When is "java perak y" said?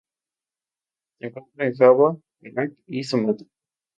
1.75-3.03